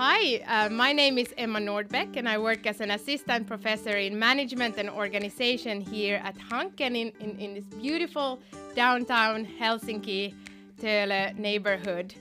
Hi, 0.00 0.36
uh, 0.46 0.68
my 0.68 0.92
name 0.92 1.18
is 1.18 1.34
Emma 1.36 1.58
Nordbäck, 1.58 2.16
and 2.16 2.28
I 2.28 2.38
work 2.38 2.68
as 2.68 2.80
an 2.80 2.92
assistant 2.92 3.48
professor 3.48 3.96
in 3.96 4.16
management 4.16 4.76
and 4.78 4.88
organization 4.88 5.80
here 5.80 6.20
at 6.22 6.38
Hanken 6.38 6.94
in, 6.94 7.12
in, 7.18 7.36
in 7.40 7.54
this 7.54 7.64
beautiful 7.64 8.38
downtown 8.76 9.44
Helsinki 9.44 10.34
Töölö 10.80 11.36
neighborhood. 11.36 12.14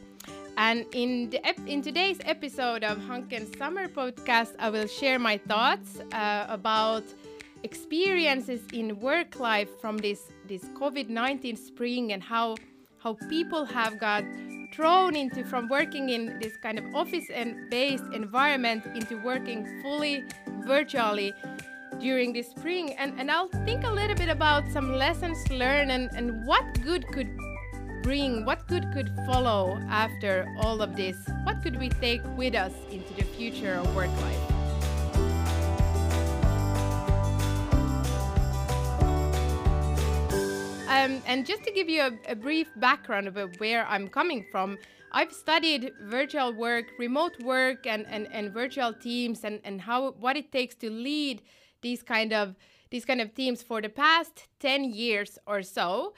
And 0.58 0.88
in, 0.92 1.30
the 1.30 1.40
in 1.68 1.84
today's 1.84 2.18
episode 2.26 2.84
of 2.84 2.98
Hanken's 2.98 3.56
summer 3.60 3.88
podcast, 3.88 4.56
I 4.58 4.72
will 4.72 4.88
share 4.88 5.20
my 5.20 5.38
thoughts 5.38 6.00
uh, 6.14 6.48
about 6.50 7.04
experiences 7.62 8.62
in 8.74 9.00
work 9.00 9.40
life 9.40 9.70
from 9.80 10.00
this, 10.00 10.32
this 10.48 10.64
COVID 10.80 11.10
19 11.10 11.56
spring 11.56 12.12
and 12.14 12.24
how, 12.24 12.56
how 12.98 13.18
people 13.30 13.66
have 13.66 14.00
got 14.00 14.24
thrown 14.78 15.16
into 15.16 15.44
from 15.44 15.68
working 15.68 16.10
in 16.10 16.38
this 16.40 16.56
kind 16.56 16.78
of 16.78 16.86
office 16.94 17.26
and 17.34 17.68
based 17.72 18.04
environment 18.14 18.86
into 18.94 19.18
working 19.24 19.66
fully 19.82 20.24
virtually 20.68 21.34
during 22.00 22.32
this 22.32 22.48
spring 22.52 22.94
and, 22.94 23.20
and 23.20 23.32
I'll 23.32 23.50
think 23.66 23.84
a 23.84 23.92
little 23.92 24.16
bit 24.16 24.30
about 24.30 24.72
some 24.72 24.94
lessons 24.94 25.50
learned 25.50 25.92
and, 25.92 26.12
and 26.14 26.46
what 26.46 26.64
good 26.84 27.08
could 27.08 27.36
bring, 28.04 28.46
what 28.46 28.68
good 28.68 28.86
could 28.94 29.10
follow 29.26 29.80
after 29.90 30.48
all 30.60 30.84
of 30.84 30.96
this? 30.96 31.18
What 31.44 31.64
could 31.64 31.80
we 31.80 31.90
take 31.90 32.22
with 32.38 32.54
us 32.54 32.74
into 32.92 33.12
the 33.16 33.24
future 33.24 33.74
of 33.74 33.96
work 33.96 34.12
life? 34.22 34.57
Um, 40.98 41.22
and 41.28 41.46
just 41.46 41.64
to 41.64 41.72
give 41.72 41.90
you 41.90 42.02
a, 42.02 42.32
a, 42.32 42.36
brief 42.36 42.70
background 42.78 43.28
about 43.28 43.60
where 43.60 43.86
I'm 43.88 44.08
coming 44.08 44.44
from, 44.52 44.80
I've 45.12 45.32
studied 45.32 45.92
virtual 46.02 46.54
work, 46.54 46.86
remote 46.98 47.40
work, 47.44 47.86
and, 47.86 48.06
and, 48.08 48.28
and 48.32 48.52
virtual 48.52 48.94
teams, 48.94 49.44
and, 49.44 49.60
and 49.64 49.80
how 49.80 50.12
what 50.14 50.38
it 50.38 50.52
takes 50.52 50.74
to 50.78 50.90
lead 50.90 51.44
these 51.82 52.02
kind 52.02 52.34
of 52.34 52.56
these 52.90 53.06
kind 53.06 53.22
of 53.22 53.36
teams 53.36 53.62
for 53.62 53.80
the 53.80 53.90
past 53.90 54.48
10 54.60 54.86
years 54.86 55.38
or 55.46 55.62
so. 55.62 56.14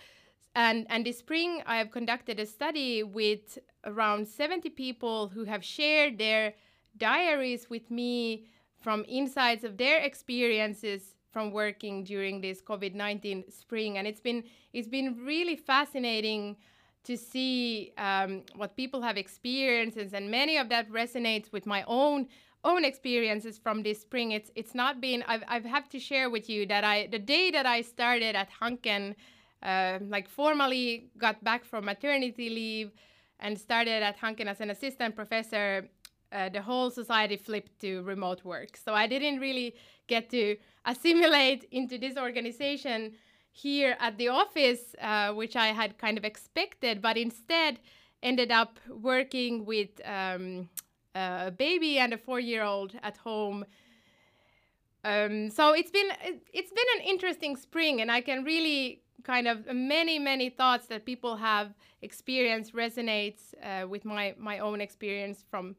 And, 0.56 0.86
and 0.90 1.06
this 1.06 1.20
spring, 1.20 1.62
I 1.66 1.78
have 1.78 1.92
conducted 1.92 2.40
a 2.40 2.46
study 2.46 3.04
with 3.04 3.58
around 3.86 4.28
70 4.28 4.70
people 4.70 5.28
who 5.28 5.44
have 5.44 5.64
shared 5.64 6.18
their 6.18 6.54
diaries 6.96 7.70
with 7.70 7.90
me 7.92 8.46
from 8.82 9.04
insights 9.08 9.64
of 9.64 9.78
their 9.78 10.00
experiences 10.00 11.16
from 11.32 11.52
working 11.52 12.04
during 12.04 12.42
this 12.42 12.62
COVID-19 12.62 13.52
spring, 13.52 13.98
and 13.98 14.08
it's 14.08 14.22
been 14.22 14.44
it's 14.74 14.88
been 14.88 15.18
really 15.26 15.56
fascinating 15.56 16.56
to 17.04 17.18
see 17.18 17.94
um, 17.98 18.44
what 18.56 18.76
people 18.76 19.02
have 19.02 19.18
experienced, 19.18 19.98
and 19.98 20.30
many 20.30 20.58
of 20.58 20.70
that 20.70 20.90
resonates 20.92 21.52
with 21.52 21.66
my 21.66 21.84
own 21.88 22.28
own 22.64 22.84
experiences 22.84 23.58
from 23.58 23.84
this 23.84 24.02
spring. 24.02 24.32
It's 24.32 24.52
it's 24.56 24.76
not 24.76 25.00
been 25.00 25.24
I've 25.28 25.44
I've 25.48 25.66
have 25.66 25.90
to 25.90 26.00
share 26.00 26.30
with 26.30 26.50
you 26.50 26.66
that 26.68 26.84
I 26.84 27.08
the 27.08 27.20
day 27.20 27.52
that 27.52 27.66
I 27.66 27.82
started 27.82 28.36
at 28.36 28.50
Hanken, 28.62 29.16
uh, 29.64 30.00
like 30.02 30.28
formally 30.28 31.10
got 31.18 31.44
back 31.44 31.64
from 31.64 31.86
maternity 31.86 32.50
leave, 32.50 32.92
and 33.40 33.58
started 33.58 34.04
at 34.04 34.18
Hanken 34.20 34.48
as 34.48 34.60
an 34.62 34.70
assistant 34.70 35.16
professor 35.16 35.90
uh, 36.32 36.50
the 36.50 36.62
whole 36.62 36.90
society 36.90 37.38
flipped 37.38 37.80
to 37.82 38.02
remote 38.04 38.44
work. 38.44 38.78
So 38.78 38.94
I 38.94 39.08
didn't 39.08 39.40
really 39.40 39.76
get 40.08 40.30
to 40.30 40.58
assimilate 40.86 41.68
into 41.72 41.98
this 41.98 42.18
organization 42.18 43.14
here 43.52 43.98
at 44.00 44.18
the 44.18 44.28
office, 44.28 44.96
uh, 45.02 45.34
which 45.34 45.56
I 45.56 45.68
had 45.68 45.98
kind 45.98 46.18
of 46.18 46.24
expected, 46.24 47.02
but 47.02 47.18
instead 47.18 47.80
ended 48.22 48.52
up 48.52 48.80
working 48.90 49.66
with 49.66 49.90
um, 50.06 50.70
a 51.16 51.52
baby 51.52 51.98
and 52.00 52.14
a 52.14 52.18
four-year-old 52.18 52.94
at 53.04 53.18
home. 53.18 53.66
Um, 55.04 55.50
so 55.50 55.74
it's 55.74 55.92
been 55.92 56.12
it's 56.54 56.72
been 56.72 56.86
an 56.98 57.04
interesting 57.08 57.56
spring, 57.56 58.02
and 58.02 58.12
I 58.12 58.22
can 58.22 58.44
really 58.44 59.02
kind 59.24 59.48
of 59.48 59.66
many 59.74 60.20
many 60.20 60.50
thoughts 60.50 60.88
that 60.88 61.06
people 61.06 61.38
have 61.38 61.74
experienced 62.02 62.74
resonates 62.74 63.54
uh, 63.64 63.88
with 63.88 64.04
my 64.06 64.36
my 64.38 64.60
own 64.60 64.82
experience 64.82 65.44
from 65.50 65.76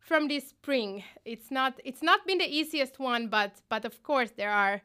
from 0.00 0.28
this 0.28 0.48
spring. 0.48 1.04
It's 1.24 1.50
not 1.50 1.80
it's 1.84 2.02
not 2.02 2.26
been 2.26 2.38
the 2.38 2.56
easiest 2.58 2.98
one, 2.98 3.28
but 3.28 3.60
but 3.68 3.84
of 3.84 4.02
course 4.02 4.32
there 4.36 4.50
are 4.50 4.82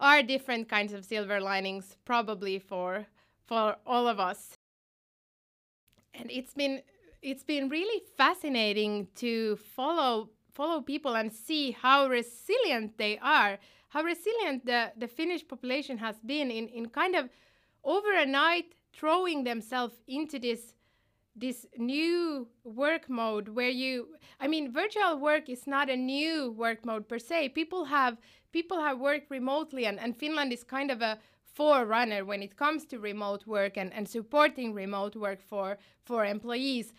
are 0.00 0.22
different 0.22 0.68
kinds 0.68 0.92
of 0.92 1.04
silver 1.04 1.40
linings 1.40 1.96
probably 2.04 2.58
for 2.58 3.06
for 3.46 3.76
all 3.86 4.08
of 4.08 4.18
us. 4.18 4.56
And 6.14 6.30
it's 6.30 6.54
been 6.54 6.82
it's 7.22 7.44
been 7.44 7.68
really 7.68 8.02
fascinating 8.16 9.08
to 9.16 9.56
follow 9.56 10.30
follow 10.52 10.80
people 10.80 11.16
and 11.16 11.32
see 11.32 11.72
how 11.72 12.06
resilient 12.08 12.96
they 12.96 13.18
are, 13.18 13.58
how 13.88 14.02
resilient 14.02 14.64
the, 14.64 14.92
the 14.96 15.08
Finnish 15.08 15.46
population 15.46 15.98
has 15.98 16.16
been 16.20 16.50
in, 16.50 16.68
in 16.68 16.88
kind 16.88 17.16
of 17.16 17.28
overnight 17.82 18.74
throwing 18.92 19.42
themselves 19.42 19.94
into 20.06 20.38
this 20.38 20.74
this 21.36 21.66
new 21.76 22.46
work 22.62 23.08
mode 23.08 23.48
where 23.48 23.68
you 23.68 24.08
i 24.40 24.46
mean 24.46 24.72
virtual 24.72 25.18
work 25.18 25.48
is 25.48 25.66
not 25.66 25.90
a 25.90 25.96
new 25.96 26.52
work 26.52 26.84
mode 26.84 27.08
per 27.08 27.18
se. 27.18 27.48
People 27.48 27.84
have 27.86 28.18
people 28.52 28.80
have 28.80 28.98
worked 29.00 29.30
remotely 29.30 29.86
and, 29.86 29.98
and 29.98 30.16
finland 30.16 30.52
is 30.52 30.62
kind 30.62 30.90
of 30.90 31.02
a 31.02 31.18
forerunner 31.54 32.24
when 32.24 32.42
it 32.42 32.56
comes 32.56 32.84
to 32.84 32.98
remote 32.98 33.46
work 33.46 33.76
and, 33.76 33.92
and 33.94 34.08
supporting 34.08 34.74
remote 34.74 35.16
work 35.16 35.40
for 35.40 35.78
for 36.04 36.24
employees. 36.24 36.92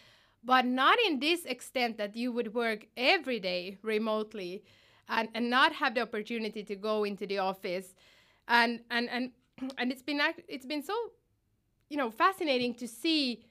But 0.44 0.66
not 0.66 0.98
in 1.08 1.20
this 1.20 1.46
extent 1.46 1.98
that 1.98 2.16
you 2.16 2.32
would 2.32 2.54
work 2.54 2.86
every 2.96 3.40
day 3.40 3.78
remotely 3.82 4.64
and, 5.10 5.28
and 5.34 5.50
not 5.50 5.74
have 5.74 5.96
the 5.96 6.02
opportunity 6.02 6.64
to 6.64 6.76
go 6.76 7.04
into 7.04 7.26
the 7.26 7.40
office. 7.40 7.96
And 8.48 8.82
and 8.92 9.10
and, 9.10 9.32
and 9.78 9.92
it's 9.92 10.04
been 10.04 10.22
it's 10.48 10.66
been 10.66 10.84
so 10.84 10.96
you 11.90 11.98
know 11.98 12.12
fascinating 12.12 12.76
to 12.76 12.88
see 12.88 13.44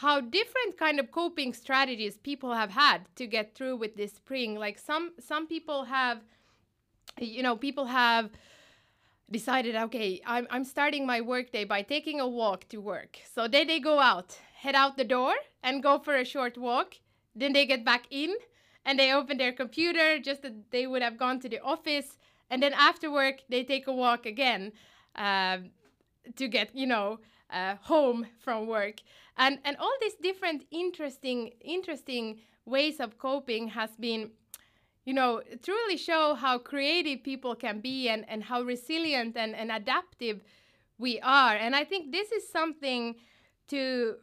how 0.00 0.18
different 0.18 0.78
kind 0.78 0.98
of 0.98 1.10
coping 1.10 1.52
strategies 1.52 2.16
people 2.16 2.54
have 2.54 2.70
had 2.70 3.00
to 3.16 3.26
get 3.26 3.54
through 3.54 3.76
with 3.76 3.96
this 3.96 4.12
spring. 4.14 4.54
Like 4.54 4.78
some 4.78 5.12
some 5.20 5.46
people 5.46 5.84
have 5.84 6.18
you 7.20 7.42
know 7.42 7.54
people 7.54 7.84
have 7.84 8.30
decided 9.30 9.76
okay 9.76 10.20
i'm, 10.26 10.46
I'm 10.50 10.64
starting 10.64 11.06
my 11.06 11.20
workday 11.20 11.64
by 11.64 11.82
taking 11.82 12.18
a 12.18 12.26
walk 12.26 12.68
to 12.68 12.78
work. 12.78 13.18
So 13.34 13.46
then 13.46 13.66
they 13.66 13.78
go 13.78 14.00
out 14.00 14.38
head 14.54 14.74
out 14.74 14.96
the 14.96 15.04
door 15.04 15.34
and 15.62 15.82
go 15.82 15.98
for 15.98 16.14
a 16.16 16.24
short 16.24 16.56
walk. 16.56 16.94
Then 17.34 17.52
they 17.52 17.66
get 17.66 17.84
back 17.84 18.04
in 18.10 18.34
and 18.86 18.98
they 18.98 19.12
open 19.12 19.36
their 19.36 19.52
computer 19.52 20.18
just 20.18 20.40
that 20.42 20.70
they 20.70 20.86
would 20.86 21.02
have 21.02 21.18
gone 21.18 21.40
to 21.40 21.48
the 21.48 21.60
office. 21.60 22.16
And 22.48 22.62
then 22.62 22.72
after 22.72 23.10
work 23.12 23.36
they 23.50 23.64
take 23.64 23.86
a 23.86 23.92
walk 23.92 24.24
again 24.24 24.72
uh, 25.14 25.58
to 26.36 26.48
get 26.48 26.74
you 26.74 26.86
know 26.86 27.18
uh, 27.52 27.76
home 27.82 28.26
from 28.38 28.66
work. 28.66 29.00
And 29.36 29.58
and 29.64 29.76
all 29.76 29.92
these 30.00 30.16
different 30.22 30.66
interesting 30.70 31.52
interesting 31.60 32.40
ways 32.64 33.00
of 33.00 33.18
coping 33.18 33.68
has 33.68 33.90
been 33.98 34.30
you 35.04 35.14
know 35.14 35.42
truly 35.62 35.96
show 35.96 36.34
how 36.34 36.58
creative 36.58 37.22
people 37.22 37.54
can 37.54 37.80
be 37.80 38.08
and 38.08 38.24
and 38.28 38.44
how 38.44 38.62
resilient 38.62 39.36
and, 39.36 39.54
and 39.54 39.70
adaptive 39.72 40.42
we 40.98 41.20
are. 41.20 41.56
And 41.56 41.74
i 41.74 41.84
think 41.84 42.12
this 42.12 42.30
is 42.32 42.48
something 42.48 43.16
to 43.68 44.16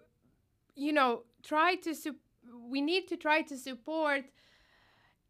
you 0.75 0.93
know 0.93 1.23
try 1.43 1.75
to 1.75 1.93
su- 1.95 2.15
we 2.69 2.81
need 2.81 3.07
to 3.07 3.17
try 3.17 3.41
to 3.41 3.57
support 3.57 4.23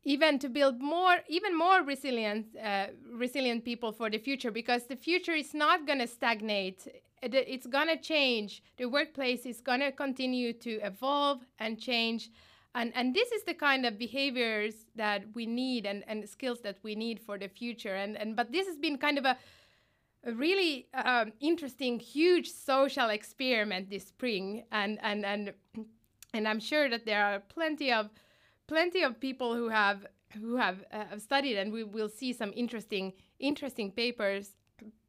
even 0.03 0.39
to 0.39 0.49
build 0.49 0.81
more 0.81 1.17
even 1.27 1.57
more 1.57 1.83
resilient 1.83 2.45
uh, 2.63 2.87
resilient 3.13 3.63
people 3.65 3.91
for 3.91 4.09
the 4.09 4.17
future 4.17 4.51
because 4.51 4.85
the 4.87 4.95
future 4.95 5.33
is 5.33 5.53
not 5.53 5.85
going 5.85 5.99
to 5.99 6.07
stagnate 6.07 6.88
it's 7.21 7.67
going 7.67 7.87
to 7.87 7.97
change. 7.97 8.63
The 8.77 8.85
workplace 8.85 9.45
is 9.45 9.61
going 9.61 9.79
to 9.79 9.91
continue 9.91 10.53
to 10.53 10.71
evolve 10.81 11.41
and 11.59 11.79
change. 11.79 12.29
And, 12.75 12.91
and 12.95 13.13
this 13.13 13.31
is 13.31 13.43
the 13.43 13.53
kind 13.53 13.85
of 13.85 13.97
behaviors 13.97 14.85
that 14.95 15.23
we 15.33 15.45
need 15.45 15.85
and, 15.85 16.03
and 16.07 16.27
skills 16.29 16.61
that 16.61 16.77
we 16.83 16.95
need 16.95 17.19
for 17.19 17.37
the 17.37 17.47
future. 17.47 17.95
And, 17.95 18.17
and 18.17 18.35
but 18.35 18.51
this 18.51 18.67
has 18.67 18.77
been 18.77 18.97
kind 18.97 19.17
of 19.17 19.25
a, 19.25 19.37
a 20.25 20.33
really 20.33 20.87
um, 20.93 21.33
interesting, 21.39 21.99
huge 21.99 22.51
social 22.51 23.09
experiment 23.09 23.89
this 23.89 24.07
spring. 24.07 24.63
And, 24.71 24.99
and, 25.01 25.25
and, 25.25 25.53
and 26.33 26.47
I'm 26.47 26.59
sure 26.59 26.87
that 26.89 27.05
there 27.05 27.25
are 27.25 27.39
plenty 27.39 27.91
of 27.91 28.09
plenty 28.67 29.01
of 29.01 29.19
people 29.19 29.55
who 29.55 29.69
have 29.69 30.05
who 30.41 30.57
have 30.57 30.83
uh, 30.91 31.17
studied 31.17 31.57
and 31.57 31.71
we 31.71 31.83
will 31.83 32.09
see 32.09 32.33
some 32.33 32.51
interesting 32.55 33.13
interesting 33.39 33.91
papers 33.91 34.51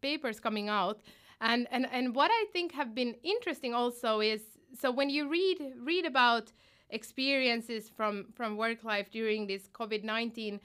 papers 0.00 0.38
coming 0.38 0.69
out 0.69 1.00
and, 1.40 1.67
and, 1.70 1.87
and 1.93 2.14
what 2.14 2.31
I 2.32 2.46
think 2.52 2.73
have 2.73 2.94
been 2.94 3.14
interesting 3.23 3.75
also 3.75 4.20
is 4.20 4.43
so 4.79 4.90
when 4.90 5.08
you 5.08 5.29
read 5.29 5.73
read 5.82 6.05
about 6.05 6.52
experiences 6.90 7.88
from, 7.88 8.26
from 8.35 8.56
work 8.56 8.85
life 8.85 9.11
during 9.11 9.46
this 9.46 9.69
COVID 9.69 10.05
19 10.05 10.61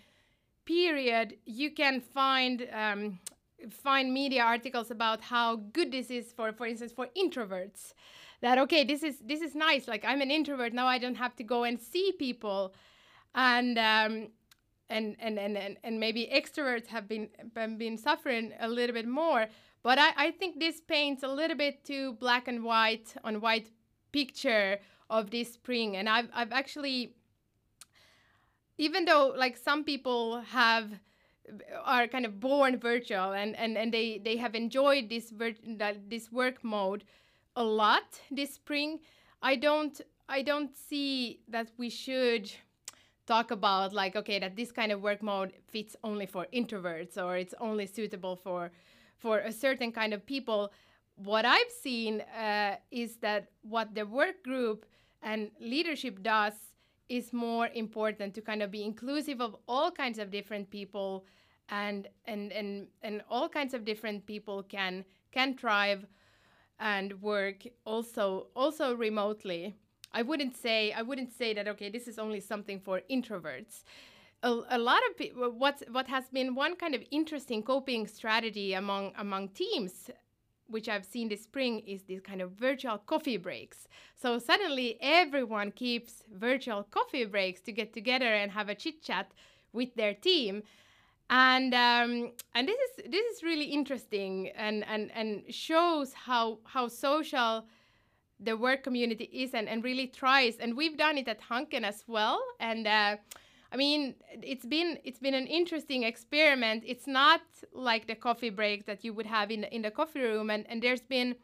period, 0.65 1.37
you 1.45 1.71
can 1.71 2.01
find 2.01 2.67
um, 2.71 3.19
find 3.69 4.13
media 4.13 4.43
articles 4.43 4.91
about 4.91 5.21
how 5.21 5.55
good 5.55 5.91
this 5.91 6.09
is 6.09 6.33
for, 6.33 6.51
for 6.51 6.65
instance, 6.65 6.91
for 6.91 7.07
introverts. 7.17 7.93
That 8.41 8.57
okay, 8.57 8.83
this 8.83 9.03
is 9.03 9.19
this 9.19 9.41
is 9.41 9.55
nice. 9.55 9.87
Like 9.87 10.03
I'm 10.05 10.21
an 10.21 10.31
introvert 10.31 10.73
now, 10.73 10.87
I 10.87 10.97
don't 10.97 11.15
have 11.15 11.35
to 11.37 11.43
go 11.43 11.63
and 11.63 11.79
see 11.79 12.13
people. 12.17 12.73
and 13.35 13.77
um, 13.77 14.27
and, 14.89 15.15
and, 15.19 15.39
and, 15.39 15.57
and, 15.57 15.77
and 15.83 15.99
maybe 15.99 16.29
extroverts 16.31 16.87
have 16.87 17.07
been, 17.07 17.29
been 17.77 17.97
suffering 17.97 18.53
a 18.59 18.67
little 18.67 18.93
bit 18.93 19.07
more. 19.07 19.47
But 19.83 19.99
I, 19.99 20.11
I 20.15 20.31
think 20.31 20.59
this 20.59 20.81
paints 20.81 21.23
a 21.23 21.27
little 21.27 21.57
bit 21.57 21.83
too 21.83 22.13
black 22.13 22.47
and 22.47 22.63
white 22.63 23.13
on 23.23 23.41
white 23.41 23.69
picture 24.11 24.79
of 25.09 25.29
this 25.29 25.53
spring. 25.53 25.97
And 25.97 26.07
I've, 26.07 26.29
I've 26.33 26.53
actually, 26.53 27.15
even 28.77 29.05
though 29.05 29.33
like 29.37 29.57
some 29.57 29.83
people 29.83 30.41
have 30.41 30.89
are 31.83 32.07
kind 32.07 32.25
of 32.25 32.39
born 32.39 32.79
virtual 32.79 33.33
and, 33.33 33.53
and, 33.57 33.77
and 33.77 33.93
they, 33.93 34.21
they 34.23 34.37
have 34.37 34.55
enjoyed 34.55 35.09
this 35.09 35.29
vir- 35.29 35.55
this 36.07 36.31
work 36.31 36.63
mode 36.63 37.03
a 37.55 37.63
lot 37.63 38.21
this 38.31 38.53
spring, 38.55 38.99
I 39.41 39.55
don't 39.55 39.99
I 40.29 40.41
don't 40.41 40.75
see 40.75 41.41
that 41.49 41.69
we 41.77 41.89
should 41.89 42.51
talk 43.27 43.51
about 43.51 43.93
like 43.93 44.15
okay 44.15 44.39
that 44.39 44.55
this 44.55 44.71
kind 44.71 44.91
of 44.91 45.01
work 45.01 45.21
mode 45.21 45.53
fits 45.67 45.95
only 46.03 46.25
for 46.25 46.47
introverts 46.53 47.17
or 47.17 47.37
it's 47.37 47.53
only 47.59 47.85
suitable 47.85 48.35
for 48.35 48.71
for 49.23 49.39
a 49.39 49.51
certain 49.51 49.91
kind 49.99 50.13
of 50.13 50.25
people 50.25 50.71
what 51.15 51.45
i've 51.45 51.73
seen 51.85 52.21
uh, 52.47 52.75
is 52.91 53.11
that 53.25 53.43
what 53.61 53.87
the 53.95 54.05
work 54.19 54.37
group 54.43 54.85
and 55.21 55.49
leadership 55.73 56.21
does 56.21 56.53
is 57.09 57.31
more 57.31 57.67
important 57.73 58.33
to 58.33 58.41
kind 58.41 58.61
of 58.61 58.69
be 58.71 58.83
inclusive 58.83 59.39
of 59.41 59.55
all 59.67 59.89
kinds 59.91 60.19
of 60.19 60.31
different 60.37 60.69
people 60.69 61.25
and 61.69 62.07
and 62.25 62.51
and 62.51 62.87
and 63.01 63.21
all 63.29 63.47
kinds 63.47 63.73
of 63.73 63.85
different 63.85 64.25
people 64.25 64.63
can 64.63 65.05
can 65.31 65.55
thrive 65.55 66.05
and 66.79 67.21
work 67.21 67.63
also 67.85 68.47
also 68.55 68.95
remotely 68.95 69.73
I 70.11 70.21
wouldn't 70.21 70.55
say 70.55 70.91
I 70.91 71.01
wouldn't 71.01 71.33
say 71.33 71.53
that 71.53 71.67
okay 71.73 71.89
this 71.89 72.07
is 72.07 72.19
only 72.19 72.39
something 72.39 72.79
for 72.79 73.01
introverts. 73.09 73.83
A, 74.43 74.61
a 74.69 74.77
lot 74.77 75.01
of 75.09 75.17
people 75.17 75.49
what 75.49 75.81
what 75.91 76.07
has 76.07 76.25
been 76.29 76.53
one 76.53 76.75
kind 76.75 76.93
of 76.93 77.01
interesting 77.11 77.63
coping 77.63 78.07
strategy 78.07 78.73
among 78.73 79.13
among 79.17 79.49
teams 79.49 80.09
which 80.67 80.89
I've 80.89 81.05
seen 81.05 81.29
this 81.29 81.43
spring 81.43 81.79
is 81.85 82.03
these 82.03 82.21
kind 82.21 82.41
of 82.41 82.51
virtual 82.51 82.97
coffee 82.97 83.37
breaks. 83.37 83.87
So 84.15 84.39
suddenly 84.39 84.97
everyone 85.01 85.71
keeps 85.71 86.23
virtual 86.33 86.83
coffee 86.83 87.25
breaks 87.25 87.61
to 87.61 87.71
get 87.71 87.93
together 87.93 88.25
and 88.25 88.51
have 88.51 88.69
a 88.69 88.75
chit 88.75 89.03
chat 89.03 89.31
with 89.71 89.93
their 89.95 90.13
team. 90.13 90.63
And 91.29 91.73
um, 91.73 92.31
and 92.55 92.67
this 92.67 92.77
is 92.89 93.11
this 93.11 93.25
is 93.35 93.43
really 93.43 93.65
interesting 93.65 94.49
and 94.55 94.83
and 94.87 95.11
and 95.13 95.43
shows 95.53 96.13
how 96.13 96.59
how 96.63 96.87
social 96.87 97.65
the 98.39 98.57
work 98.57 98.83
community 98.83 99.29
is 99.31 99.53
and, 99.53 99.69
and 99.69 99.83
really 99.83 100.07
tries. 100.07 100.57
And 100.57 100.75
we've 100.75 100.97
done 100.97 101.17
it 101.17 101.27
at 101.27 101.39
Hanken 101.41 101.83
as 101.83 102.03
well. 102.07 102.41
And 102.59 102.87
uh, 102.87 103.17
I 103.73 103.75
mean, 103.75 104.13
it's 104.43 104.65
been 104.65 104.99
it's 105.03 105.17
been 105.17 105.33
an 105.33 105.47
interesting 105.47 106.03
experiment. 106.03 106.83
It's 106.85 107.07
not 107.07 107.41
like 107.73 108.05
the 108.05 108.13
coffee 108.13 108.51
break 108.51 108.85
that 108.85 109.03
you 109.03 109.13
would 109.13 109.25
have 109.25 109.49
in 109.49 109.61
the, 109.61 109.75
in 109.75 109.81
the 109.81 109.89
coffee 109.89 110.21
room. 110.21 110.51
And, 110.51 110.65
and 110.69 110.81
there's 110.81 111.01
been 111.01 111.35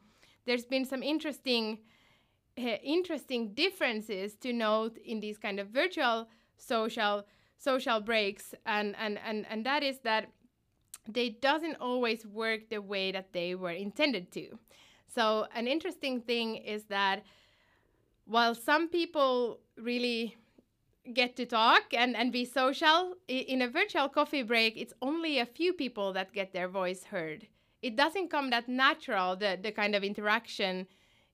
there's 0.45 0.65
been 0.65 0.85
some 0.85 1.01
interesting 1.01 1.79
uh, 2.55 2.77
interesting 2.83 3.53
differences 3.55 4.35
to 4.35 4.53
note 4.53 4.97
in 5.03 5.19
these 5.19 5.39
kind 5.39 5.59
of 5.59 5.69
virtual 5.69 6.27
social 6.57 7.25
social 7.57 7.99
breaks. 7.99 8.53
And 8.67 8.95
and 8.99 9.17
and 9.25 9.47
and 9.49 9.65
that 9.65 9.81
is 9.81 9.99
that 10.01 10.27
they 11.07 11.29
doesn't 11.29 11.77
always 11.77 12.27
work 12.27 12.69
the 12.69 12.79
way 12.79 13.11
that 13.11 13.33
they 13.33 13.55
were 13.55 13.71
intended 13.71 14.31
to. 14.33 14.59
So, 15.07 15.47
an 15.55 15.67
interesting 15.67 16.21
thing 16.21 16.57
is 16.57 16.83
that 16.85 17.23
while 18.25 18.53
some 18.53 18.87
people 18.87 19.61
really 19.75 20.35
get 21.13 21.35
to 21.35 21.45
talk 21.45 21.93
and, 21.93 22.15
and 22.15 22.31
be 22.31 22.45
social, 22.45 23.15
in 23.27 23.61
a 23.61 23.67
virtual 23.67 24.09
coffee 24.09 24.43
break, 24.43 24.77
it's 24.77 24.93
only 25.01 25.39
a 25.39 25.45
few 25.45 25.73
people 25.73 26.13
that 26.13 26.33
get 26.33 26.53
their 26.53 26.67
voice 26.67 27.03
heard. 27.05 27.47
It 27.81 27.95
doesn't 27.95 28.29
come 28.29 28.49
that 28.49 28.67
natural, 28.67 29.35
the, 29.35 29.57
the 29.61 29.71
kind 29.71 29.95
of 29.95 30.03
interaction 30.03 30.87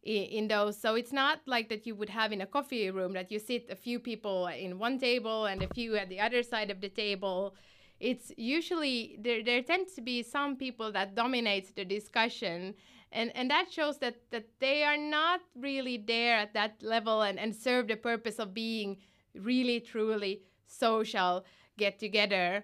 in, 0.03 0.23
in 0.23 0.47
those. 0.47 0.77
So 0.77 0.95
it's 0.95 1.13
not 1.13 1.41
like 1.45 1.69
that 1.69 1.85
you 1.87 1.95
would 1.95 2.09
have 2.09 2.31
in 2.31 2.41
a 2.41 2.45
coffee 2.45 2.91
room 2.91 3.13
that 3.13 3.31
you 3.31 3.39
sit 3.39 3.67
a 3.69 3.75
few 3.75 3.99
people 3.99 4.47
in 4.47 4.79
one 4.79 4.99
table 4.99 5.45
and 5.45 5.63
a 5.63 5.73
few 5.73 5.95
at 5.95 6.09
the 6.09 6.19
other 6.19 6.43
side 6.43 6.69
of 6.69 6.81
the 6.81 6.89
table. 6.89 7.55
It's 7.99 8.31
usually 8.37 9.17
there, 9.19 9.43
there 9.43 9.61
tends 9.61 9.93
to 9.93 10.01
be 10.01 10.21
some 10.21 10.55
people 10.55 10.91
that 10.91 11.15
dominate 11.15 11.75
the 11.75 11.85
discussion 11.85 12.75
and 13.15 13.31
and 13.35 13.49
that 13.49 13.71
shows 13.71 13.97
that 13.99 14.15
that 14.31 14.45
they 14.59 14.83
are 14.83 14.97
not 14.97 15.39
really 15.55 15.97
there 15.97 16.35
at 16.35 16.53
that 16.53 16.83
level 16.83 17.21
and 17.21 17.39
and 17.39 17.55
serve 17.55 17.87
the 17.87 17.95
purpose 17.95 18.37
of 18.39 18.53
being 18.53 18.97
really 19.39 19.79
truly 19.79 20.41
social 20.67 21.45
get 21.77 21.99
together 21.99 22.63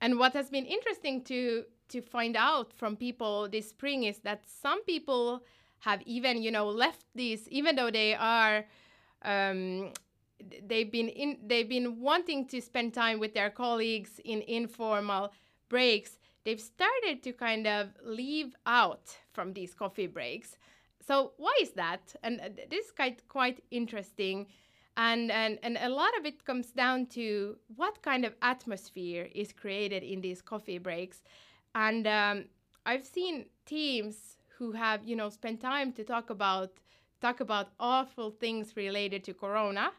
and 0.00 0.18
what 0.18 0.32
has 0.32 0.50
been 0.50 0.64
interesting 0.64 1.22
to 1.22 1.64
to 1.88 2.00
find 2.00 2.36
out 2.36 2.72
from 2.72 2.96
people 2.96 3.48
this 3.48 3.70
spring 3.70 4.04
is 4.04 4.18
that 4.20 4.42
some 4.46 4.82
people 4.84 5.42
have 5.80 6.00
even 6.02 6.42
you 6.42 6.50
know 6.50 6.68
left 6.68 7.04
these 7.14 7.48
even 7.48 7.76
though 7.76 7.90
they 7.90 8.14
are 8.14 8.64
um, 9.24 9.92
they've 10.66 10.90
been 10.90 11.08
in 11.08 11.38
they've 11.46 11.68
been 11.68 12.00
wanting 12.00 12.46
to 12.46 12.60
spend 12.60 12.94
time 12.94 13.20
with 13.20 13.34
their 13.34 13.50
colleagues 13.50 14.20
in 14.24 14.42
informal 14.42 15.32
breaks 15.68 16.18
they've 16.44 16.60
started 16.60 17.22
to 17.22 17.32
kind 17.32 17.66
of 17.66 17.88
leave 18.04 18.54
out 18.66 19.16
from 19.32 19.52
these 19.52 19.74
coffee 19.74 20.06
breaks. 20.06 20.56
So 21.06 21.32
why 21.36 21.56
is 21.60 21.70
that? 21.72 22.14
And 22.22 22.40
uh, 22.40 22.48
this 22.70 22.86
is 22.86 22.92
quite 22.92 23.26
quite 23.28 23.62
interesting. 23.70 24.46
And, 24.96 25.30
and, 25.30 25.58
and 25.62 25.78
a 25.78 25.88
lot 25.88 26.10
of 26.18 26.26
it 26.26 26.44
comes 26.44 26.70
down 26.72 27.06
to 27.06 27.56
what 27.76 28.02
kind 28.02 28.24
of 28.24 28.34
atmosphere 28.42 29.28
is 29.34 29.52
created 29.52 30.02
in 30.02 30.20
these 30.20 30.42
coffee 30.42 30.78
breaks. 30.78 31.22
And 31.74 32.06
um, 32.06 32.44
I've 32.84 33.06
seen 33.06 33.46
teams 33.64 34.36
who 34.58 34.72
have, 34.72 35.00
you 35.04 35.16
know, 35.16 35.30
spent 35.30 35.60
time 35.60 35.92
to 35.92 36.04
talk 36.04 36.30
about 36.30 36.72
talk 37.20 37.40
about 37.40 37.68
awful 37.78 38.32
things 38.32 38.76
related 38.76 39.22
to 39.22 39.32
corona, 39.32 39.92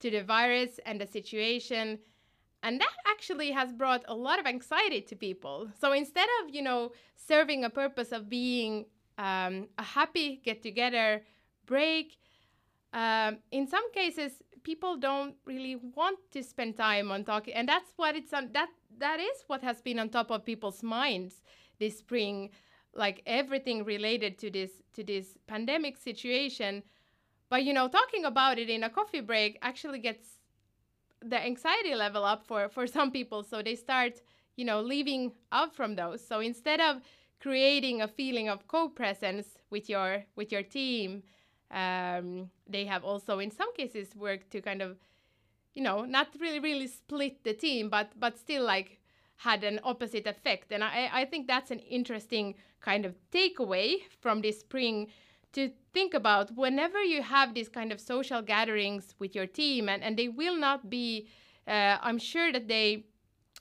to 0.00 0.10
the 0.10 0.22
virus 0.22 0.78
and 0.84 1.00
the 1.00 1.06
situation, 1.06 1.98
and 2.62 2.80
that 2.80 2.92
actually 3.06 3.50
has 3.50 3.72
brought 3.72 4.04
a 4.08 4.14
lot 4.14 4.38
of 4.38 4.46
anxiety 4.46 5.00
to 5.00 5.16
people. 5.16 5.68
So 5.80 5.92
instead 5.92 6.28
of, 6.42 6.54
you 6.54 6.62
know, 6.62 6.92
serving 7.16 7.64
a 7.64 7.70
purpose 7.70 8.12
of 8.12 8.28
being 8.28 8.86
um, 9.16 9.68
a 9.78 9.82
happy 9.82 10.40
get 10.44 10.62
together 10.62 11.22
break, 11.66 12.18
um, 12.92 13.38
in 13.50 13.66
some 13.66 13.90
cases, 13.92 14.32
people 14.62 14.96
don't 14.96 15.34
really 15.44 15.76
want 15.76 16.18
to 16.32 16.42
spend 16.42 16.76
time 16.76 17.10
on 17.10 17.24
talking. 17.24 17.54
And 17.54 17.68
that's 17.68 17.92
what 17.96 18.16
it's 18.16 18.32
on, 18.32 18.50
that, 18.52 18.68
that 18.98 19.20
is 19.20 19.44
what 19.46 19.62
has 19.62 19.80
been 19.80 19.98
on 19.98 20.08
top 20.08 20.30
of 20.30 20.44
people's 20.44 20.82
minds 20.82 21.42
this 21.78 21.98
spring, 21.98 22.50
like 22.92 23.22
everything 23.24 23.84
related 23.84 24.36
to 24.38 24.50
this, 24.50 24.70
to 24.94 25.04
this 25.04 25.38
pandemic 25.46 25.96
situation. 25.96 26.82
But, 27.50 27.64
you 27.64 27.72
know, 27.72 27.88
talking 27.88 28.24
about 28.24 28.58
it 28.58 28.68
in 28.68 28.82
a 28.82 28.90
coffee 28.90 29.20
break 29.20 29.58
actually 29.62 30.00
gets 30.00 30.38
the 31.22 31.44
anxiety 31.44 31.94
level 31.94 32.24
up 32.24 32.44
for 32.46 32.68
for 32.68 32.86
some 32.96 33.10
people 33.10 33.42
so 33.42 33.62
they 33.62 33.74
start 33.74 34.20
you 34.56 34.64
know 34.64 34.80
leaving 34.80 35.32
out 35.52 35.74
from 35.74 35.96
those 35.96 36.24
so 36.24 36.40
instead 36.40 36.80
of 36.80 37.00
creating 37.40 38.02
a 38.02 38.08
feeling 38.08 38.48
of 38.48 38.66
co-presence 38.68 39.58
with 39.70 39.88
your 39.88 40.24
with 40.36 40.52
your 40.52 40.62
team 40.62 41.22
um, 41.70 42.50
they 42.66 42.84
have 42.84 43.04
also 43.04 43.38
in 43.38 43.50
some 43.50 43.72
cases 43.74 44.14
worked 44.16 44.50
to 44.50 44.60
kind 44.60 44.82
of 44.82 44.96
you 45.74 45.82
know 45.82 46.04
not 46.04 46.28
really 46.40 46.60
really 46.60 46.86
split 46.86 47.44
the 47.44 47.52
team 47.52 47.88
but 47.88 48.12
but 48.18 48.38
still 48.38 48.64
like 48.64 49.00
had 49.36 49.62
an 49.62 49.78
opposite 49.84 50.26
effect. 50.26 50.72
And 50.72 50.82
i 50.82 51.10
i 51.12 51.24
think 51.24 51.46
that's 51.46 51.70
an 51.70 51.80
interesting 51.80 52.54
kind 52.80 53.04
of 53.04 53.14
takeaway 53.32 53.96
from 54.20 54.40
this 54.40 54.60
spring 54.60 55.08
to 55.52 55.70
think 55.92 56.14
about 56.14 56.54
whenever 56.56 57.02
you 57.02 57.22
have 57.22 57.54
these 57.54 57.68
kind 57.68 57.90
of 57.92 58.00
social 58.00 58.42
gatherings 58.42 59.14
with 59.18 59.34
your 59.34 59.46
team 59.46 59.88
and, 59.88 60.02
and 60.02 60.18
they 60.18 60.28
will 60.28 60.56
not 60.56 60.90
be 60.90 61.28
uh, 61.66 61.96
i'm 62.02 62.18
sure 62.18 62.52
that 62.52 62.68
they 62.68 63.04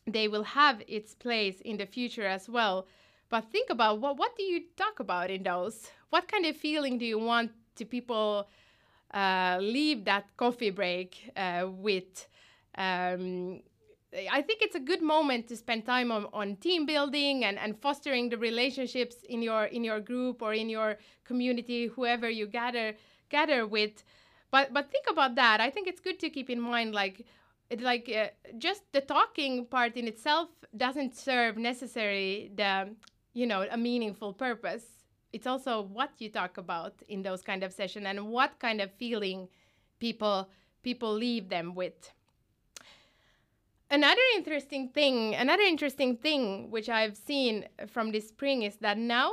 they 0.08 0.28
will 0.28 0.44
have 0.44 0.82
its 0.88 1.14
place 1.14 1.60
in 1.62 1.78
the 1.78 1.86
future 1.86 2.26
as 2.26 2.48
well. 2.48 2.88
But 3.30 3.52
think 3.52 3.70
about 3.70 4.00
what 4.00 4.18
what 4.18 4.36
do 4.38 4.44
you 4.44 4.64
talk 4.78 5.00
about 5.00 5.30
in 5.30 5.44
those? 5.44 5.92
What 6.10 6.32
kind 6.32 6.46
of 6.46 6.56
feeling 6.56 6.98
do 6.98 7.06
you 7.06 7.20
want 7.20 7.52
to 7.78 7.86
people 7.86 8.48
uh, 9.14 9.58
leave 9.62 10.06
that 10.06 10.26
coffee 10.38 10.70
break 10.70 11.32
uh, 11.36 11.68
with 11.70 12.28
um, 12.78 13.62
I 14.32 14.42
think 14.42 14.62
it's 14.62 14.76
a 14.76 14.80
good 14.80 15.02
moment 15.02 15.48
to 15.50 15.56
spend 15.58 15.86
time 15.86 16.12
on, 16.12 16.28
on 16.34 16.56
team 16.56 16.86
building 16.86 17.44
and, 17.44 17.60
and 17.60 17.78
fostering 17.80 18.30
the 18.30 18.38
relationships 18.38 19.18
in 19.28 19.42
your 19.42 19.66
in 19.66 19.84
your 19.84 20.00
group 20.00 20.42
or 20.42 20.54
in 20.54 20.70
your 20.70 20.98
community, 21.26 21.88
whoever 21.88 22.30
you 22.30 22.48
gather 22.48 22.96
gather 23.30 23.68
with. 23.68 24.04
But 24.50 24.74
but 24.74 24.90
think 24.92 25.06
about 25.10 25.36
that. 25.36 25.60
I 25.60 25.70
think 25.70 25.88
it's 25.88 26.00
good 26.00 26.20
to 26.20 26.30
keep 26.30 26.50
in 26.50 26.60
mind 26.62 26.94
like 26.94 27.26
it 27.70 27.82
like 27.82 28.10
uh, 28.10 28.30
just 28.58 28.84
the 28.94 29.02
talking 29.02 29.66
part 29.66 29.98
in 29.98 30.08
itself 30.08 30.50
doesn't 30.76 31.16
serve 31.16 31.58
necessarily 31.58 32.50
the 32.56 32.96
you 33.34 33.46
know 33.46 33.68
a 33.70 33.78
meaningful 33.78 34.34
purpose. 34.34 34.97
It's 35.38 35.46
also 35.46 35.84
what 35.84 36.14
you 36.18 36.30
talk 36.30 36.58
about 36.58 37.04
in 37.08 37.22
those 37.22 37.44
kind 37.44 37.62
of 37.64 37.72
session 37.72 38.08
and 38.08 38.30
what 38.30 38.58
kind 38.58 38.82
of 38.82 38.92
feeling 38.94 39.50
people 40.00 40.50
people 40.82 41.14
leave 41.14 41.50
them 41.50 41.76
with. 41.76 42.00
another 43.92 44.28
interesting 44.36 44.90
thing, 44.90 45.36
another 45.36 45.62
interesting 45.62 46.18
thing 46.18 46.72
which 46.72 46.90
I've 46.90 47.16
seen 47.16 47.54
from 47.86 48.12
this 48.12 48.30
spring 48.30 48.64
is 48.64 48.78
that 48.78 48.98
now, 48.98 49.30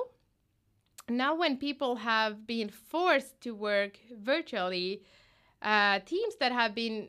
now 1.08 1.34
when 1.34 1.56
people 1.56 1.96
have 1.96 2.46
been 2.46 2.68
forced 2.68 3.40
to 3.40 3.54
work 3.54 3.98
virtually, 4.30 5.02
uh, 5.62 6.00
teams 6.00 6.34
that 6.36 6.52
have 6.52 6.74
been 6.74 7.08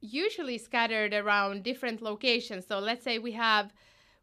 usually 0.00 0.56
scattered 0.56 1.12
around 1.12 1.64
different 1.64 2.00
locations. 2.00 2.66
So 2.66 2.78
let's 2.78 3.04
say 3.04 3.18
we 3.18 3.32
have 3.32 3.74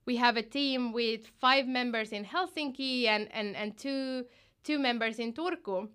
we 0.10 0.16
have 0.16 0.38
a 0.38 0.42
team 0.60 0.92
with 0.92 1.28
five 1.40 1.68
members 1.68 2.12
in 2.12 2.26
Helsinki 2.26 3.06
and, 3.06 3.28
and, 3.32 3.56
and 3.56 3.78
two 3.78 4.26
two 4.64 4.80
members 4.80 5.20
in 5.20 5.34
Turku. 5.34 5.88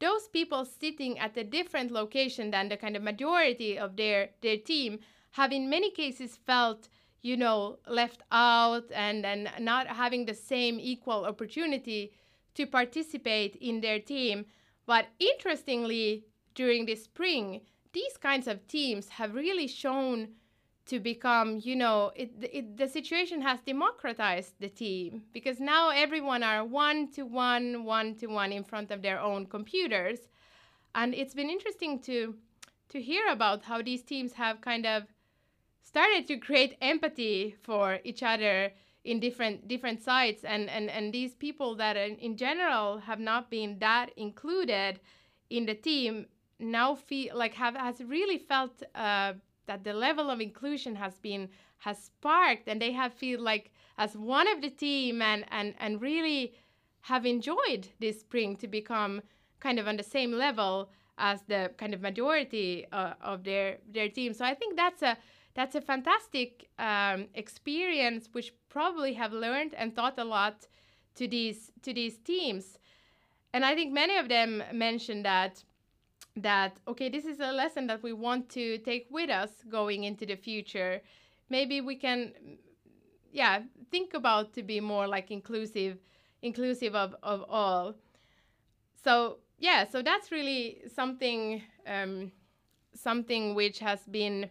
Those 0.00 0.26
people 0.26 0.64
sitting 0.64 1.16
at 1.20 1.36
a 1.36 1.44
different 1.44 1.92
location 1.92 2.50
than 2.50 2.68
the 2.68 2.76
kind 2.76 2.96
of 2.96 3.04
majority 3.04 3.78
of 3.78 3.94
their 3.94 4.30
their 4.42 4.56
team 4.56 4.98
have 5.38 5.52
in 5.52 5.70
many 5.70 5.92
cases 5.92 6.40
felt 6.50 6.88
you 7.22 7.36
know 7.36 7.78
left 7.86 8.20
out 8.32 8.86
and 8.90 9.24
and 9.24 9.42
not 9.60 9.86
having 9.86 10.26
the 10.26 10.38
same 10.52 10.76
equal 10.80 11.24
opportunity 11.24 12.12
to 12.56 12.66
participate 12.66 13.54
in 13.60 13.80
their 13.80 14.00
team 14.00 14.44
but 14.86 15.04
interestingly 15.20 16.24
during 16.56 16.84
the 16.86 16.96
spring 16.96 17.60
these 17.92 18.16
kinds 18.16 18.48
of 18.48 18.66
teams 18.66 19.08
have 19.18 19.34
really 19.34 19.68
shown 19.68 20.18
to 20.86 21.00
become 21.00 21.60
you 21.62 21.76
know 21.76 22.12
it, 22.14 22.30
it, 22.52 22.76
the 22.76 22.88
situation 22.88 23.40
has 23.40 23.60
democratized 23.60 24.54
the 24.60 24.68
team 24.68 25.22
because 25.32 25.58
now 25.58 25.90
everyone 25.90 26.42
are 26.42 26.64
one 26.64 27.10
to 27.12 27.22
one 27.22 27.84
one 27.84 28.14
to 28.16 28.26
one 28.26 28.52
in 28.52 28.64
front 28.64 28.90
of 28.90 29.02
their 29.02 29.20
own 29.20 29.46
computers. 29.46 30.18
And 30.94 31.14
it's 31.14 31.34
been 31.34 31.50
interesting 31.50 31.98
to 32.00 32.34
to 32.90 33.00
hear 33.00 33.26
about 33.28 33.62
how 33.62 33.82
these 33.82 34.02
teams 34.02 34.34
have 34.34 34.60
kind 34.60 34.86
of 34.86 35.04
started 35.82 36.26
to 36.28 36.36
create 36.36 36.76
empathy 36.80 37.56
for 37.62 37.98
each 38.04 38.22
other 38.22 38.72
in 39.04 39.20
different 39.20 39.66
different 39.68 40.02
sites. 40.02 40.44
And 40.44 40.68
and 40.68 40.90
and 40.90 41.12
these 41.12 41.34
people 41.34 41.74
that 41.76 41.96
in, 41.96 42.16
in 42.16 42.36
general 42.36 42.98
have 42.98 43.20
not 43.20 43.50
been 43.50 43.78
that 43.78 44.10
included 44.16 45.00
in 45.48 45.66
the 45.66 45.74
team 45.74 46.26
now 46.58 46.94
feel 46.94 47.36
like 47.36 47.54
have 47.54 47.74
has 47.74 48.00
really 48.00 48.38
felt 48.38 48.82
uh, 48.94 49.32
that 49.66 49.84
the 49.84 49.92
level 49.92 50.30
of 50.30 50.40
inclusion 50.40 50.96
has 50.96 51.18
been 51.18 51.48
has 51.78 51.98
sparked 51.98 52.68
and 52.68 52.80
they 52.80 52.92
have 52.92 53.12
feel 53.12 53.40
like 53.40 53.70
as 53.98 54.16
one 54.16 54.48
of 54.48 54.60
the 54.60 54.70
team 54.70 55.22
and 55.22 55.44
and 55.50 55.74
and 55.78 56.00
really 56.00 56.54
have 57.02 57.26
enjoyed 57.26 57.88
this 58.00 58.20
spring 58.20 58.56
to 58.56 58.66
become 58.66 59.20
kind 59.60 59.78
of 59.78 59.86
on 59.86 59.96
the 59.96 60.02
same 60.02 60.32
level 60.32 60.90
as 61.18 61.42
the 61.42 61.70
kind 61.76 61.94
of 61.94 62.00
majority 62.00 62.86
uh, 62.92 63.14
of 63.22 63.44
their 63.44 63.78
their 63.92 64.08
team. 64.08 64.32
So 64.32 64.44
i 64.44 64.54
think 64.54 64.76
that's 64.76 65.02
a 65.02 65.16
that's 65.54 65.76
a 65.76 65.80
fantastic 65.80 66.68
um, 66.78 67.26
experience 67.34 68.28
which 68.32 68.52
probably 68.68 69.12
have 69.14 69.32
learned 69.32 69.74
and 69.74 69.94
taught 69.94 70.18
a 70.18 70.24
lot 70.24 70.66
to 71.14 71.28
these 71.28 71.70
to 71.82 71.92
these 71.92 72.18
teams. 72.18 72.78
And 73.52 73.64
i 73.64 73.74
think 73.74 73.92
many 73.92 74.16
of 74.16 74.28
them 74.28 74.62
mentioned 74.72 75.24
that 75.24 75.62
that 76.36 76.76
okay 76.88 77.08
this 77.08 77.24
is 77.24 77.40
a 77.40 77.52
lesson 77.52 77.86
that 77.86 78.02
we 78.02 78.12
want 78.12 78.48
to 78.48 78.78
take 78.78 79.06
with 79.10 79.30
us 79.30 79.50
going 79.68 80.04
into 80.04 80.26
the 80.26 80.36
future 80.36 81.00
maybe 81.48 81.80
we 81.80 81.94
can 81.94 82.32
yeah 83.32 83.60
think 83.90 84.14
about 84.14 84.52
to 84.52 84.62
be 84.62 84.80
more 84.80 85.06
like 85.06 85.30
inclusive 85.30 85.98
inclusive 86.42 86.94
of, 86.94 87.14
of 87.22 87.44
all 87.48 87.94
so 89.02 89.38
yeah 89.58 89.86
so 89.88 90.02
that's 90.02 90.32
really 90.32 90.82
something 90.92 91.62
um, 91.86 92.32
something 92.94 93.54
which 93.54 93.78
has 93.78 94.00
been 94.10 94.48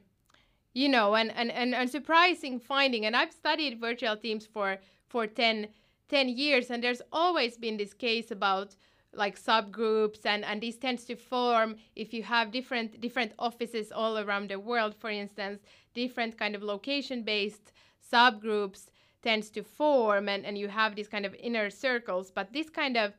you 0.74 0.90
know, 0.90 1.16
and, 1.16 1.32
and, 1.32 1.52
and 1.52 1.74
a 1.75 1.88
surprising 1.88 2.60
finding. 2.60 3.06
And 3.06 3.16
I've 3.16 3.32
studied 3.32 3.80
virtual 3.80 4.18
teams 4.18 4.46
for, 4.46 4.78
for 5.08 5.28
10, 5.28 5.68
10 6.10 6.30
years, 6.30 6.72
and 6.72 6.84
there's 6.84 7.02
always 7.12 7.58
been 7.58 7.78
this 7.78 7.94
case 7.94 8.32
about 8.32 8.75
like 9.13 9.39
subgroups 9.39 10.25
and 10.25 10.43
and 10.43 10.62
this 10.62 10.77
tends 10.77 11.05
to 11.05 11.15
form 11.15 11.75
if 11.96 12.13
you 12.13 12.24
have 12.24 12.51
different 12.51 13.00
different 13.00 13.32
offices 13.38 13.91
all 13.91 14.17
around 14.17 14.50
the 14.50 14.60
world 14.60 14.96
for 14.96 15.10
instance 15.10 15.60
different 15.93 16.38
kind 16.38 16.55
of 16.55 16.63
location 16.63 17.22
based 17.22 17.72
subgroups 18.12 18.88
tends 19.24 19.50
to 19.50 19.63
form 19.63 20.29
and 20.29 20.46
and 20.46 20.58
you 20.58 20.67
have 20.67 20.96
these 20.96 21.08
kind 21.08 21.25
of 21.25 21.34
inner 21.36 21.70
circles. 21.70 22.29
But 22.29 22.53
this 22.53 22.70
kind 22.70 22.98
of 22.98 23.13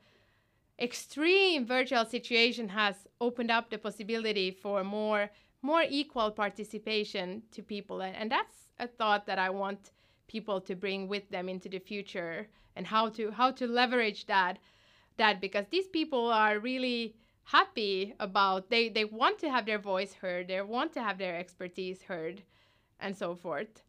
extreme 0.79 1.67
virtual 1.67 2.05
situation 2.05 2.69
has 2.69 2.97
opened 3.21 3.51
up 3.51 3.71
the 3.71 3.79
possibility 3.79 4.51
for 4.51 4.85
more 4.85 5.31
more 5.63 5.85
equal 5.89 6.31
participation 6.31 7.43
to 7.53 7.63
people. 7.63 8.03
And, 8.03 8.15
and 8.15 8.31
that's 8.31 8.69
a 8.79 8.89
thought 8.89 9.25
that 9.27 9.39
i 9.39 9.49
want 9.49 9.93
people 10.27 10.61
to 10.61 10.75
bring 10.75 11.07
with 11.07 11.31
them 11.31 11.49
into 11.49 11.69
the 11.69 11.79
future 11.79 12.49
and 12.75 12.85
how 12.89 13.09
to 13.09 13.31
how 13.31 13.53
to 13.53 13.67
leverage 13.69 14.27
that 14.27 14.59
that 15.17 15.41
because 15.41 15.67
these 15.69 15.89
people 15.89 16.31
are 16.31 16.59
really 16.59 17.15
happy 17.45 18.15
about 18.21 18.71
they 18.71 18.89
they 18.89 19.05
want 19.05 19.39
to 19.39 19.51
have 19.51 19.67
their 19.67 19.79
voice 19.79 20.15
heard 20.15 20.49
they 20.49 20.61
want 20.63 20.93
to 20.93 21.03
have 21.03 21.19
their 21.19 21.37
expertise 21.37 22.03
heard 22.03 22.43
and 23.01 23.17
so 23.17 23.35
forth 23.35 23.83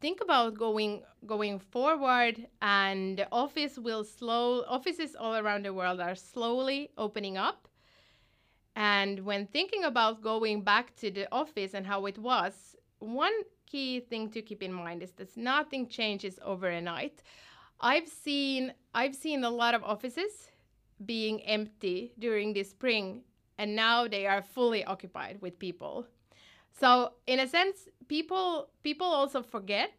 think 0.00 0.20
about 0.20 0.54
going 0.54 1.02
going 1.26 1.58
forward 1.58 2.46
and 2.62 3.18
the 3.18 3.28
office 3.32 3.78
will 3.78 4.04
slow 4.04 4.62
offices 4.68 5.16
all 5.16 5.34
around 5.36 5.64
the 5.64 5.72
world 5.72 6.00
are 6.00 6.14
slowly 6.14 6.90
opening 6.96 7.36
up 7.36 7.68
and 8.76 9.20
when 9.24 9.46
thinking 9.46 9.84
about 9.84 10.22
going 10.22 10.62
back 10.62 10.94
to 10.96 11.10
the 11.10 11.28
office 11.32 11.74
and 11.74 11.86
how 11.86 12.06
it 12.06 12.18
was, 12.18 12.76
one 12.98 13.32
key 13.66 14.00
thing 14.00 14.30
to 14.30 14.42
keep 14.42 14.62
in 14.62 14.72
mind 14.72 15.02
is 15.02 15.12
that 15.12 15.36
nothing 15.36 15.88
changes 15.88 16.38
overnight. 16.44 17.22
I've 17.84 18.08
seen 18.08 18.72
I've 18.94 19.14
seen 19.14 19.44
a 19.44 19.50
lot 19.50 19.74
of 19.74 19.84
offices 19.84 20.50
being 21.04 21.42
empty 21.42 22.14
during 22.18 22.54
the 22.54 22.62
spring 22.62 23.24
and 23.58 23.76
now 23.76 24.08
they 24.08 24.26
are 24.26 24.40
fully 24.40 24.82
occupied 24.84 25.36
with 25.42 25.58
people. 25.58 26.06
So 26.72 27.12
in 27.26 27.40
a 27.40 27.46
sense, 27.46 27.88
people 28.08 28.70
people 28.82 29.06
also 29.06 29.42
forget 29.42 29.92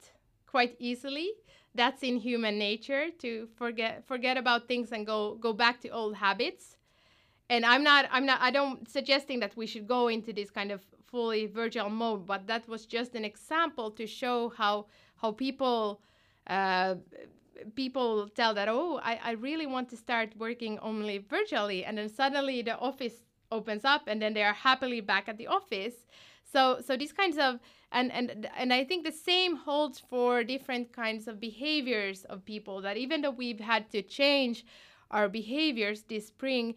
quite 0.48 0.76
easily. 0.80 1.30
That's 1.76 2.02
in 2.02 2.18
human 2.18 2.58
nature 2.58 3.12
to 3.20 3.48
forget 3.56 4.04
forget 4.08 4.36
about 4.36 4.68
things 4.68 4.92
and 4.92 5.06
go 5.06 5.36
go 5.36 5.54
back 5.54 5.80
to 5.82 5.90
old 5.90 6.16
habits 6.16 6.78
and 7.50 7.64
i'm 7.66 7.84
not 7.84 8.06
i'm 8.12 8.26
not 8.26 8.42
i 8.42 8.50
don't 8.50 8.90
suggesting 8.90 9.40
that 9.40 9.56
we 9.56 9.68
should 9.68 9.88
go 9.88 10.08
into 10.08 10.34
this 10.34 10.50
kind 10.50 10.72
of 10.72 10.82
fully 11.12 11.46
virtual 11.46 11.90
mode 11.90 12.26
but 12.26 12.48
that 12.48 12.68
was 12.68 12.88
just 12.88 13.14
an 13.14 13.24
example 13.24 13.92
to 13.92 14.08
show 14.08 14.50
how 14.58 14.88
how 15.18 15.32
people 15.32 16.02
uh, 16.48 16.96
people 17.76 18.28
tell 18.30 18.54
that 18.54 18.68
oh 18.68 19.00
I, 19.04 19.20
I 19.24 19.32
really 19.32 19.66
want 19.66 19.90
to 19.90 19.98
start 19.98 20.34
working 20.38 20.80
only 20.80 21.18
virtually 21.20 21.86
and 21.86 21.98
then 21.98 22.10
suddenly 22.10 22.62
the 22.62 22.78
office 22.78 23.24
opens 23.52 23.86
up 23.86 24.04
and 24.08 24.22
then 24.22 24.34
they 24.34 24.44
are 24.44 24.54
happily 24.54 25.02
back 25.02 25.30
at 25.30 25.38
the 25.38 25.48
office 25.48 25.94
so 26.44 26.80
so 26.86 26.98
these 26.98 27.14
kinds 27.14 27.38
of 27.38 27.60
and 27.92 28.12
and 28.12 28.50
and 28.58 28.74
i 28.74 28.84
think 28.84 29.06
the 29.06 29.12
same 29.12 29.56
holds 29.56 30.00
for 30.00 30.44
different 30.44 30.92
kinds 30.92 31.28
of 31.28 31.40
behaviors 31.40 32.24
of 32.26 32.44
people 32.46 32.82
that 32.82 32.98
even 32.98 33.22
though 33.22 33.32
we've 33.32 33.60
had 33.60 33.90
to 33.92 34.02
change 34.02 34.66
our 35.12 35.30
behaviors 35.30 36.04
this 36.04 36.28
spring 36.28 36.76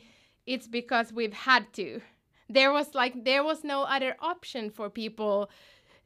it's 0.48 0.66
because 0.66 1.12
we've 1.12 1.34
had 1.34 1.72
to. 1.74 2.00
There 2.48 2.72
was 2.72 2.94
like 2.94 3.24
there 3.24 3.44
was 3.44 3.62
no 3.62 3.82
other 3.82 4.16
option 4.20 4.70
for 4.70 4.88
people 4.88 5.50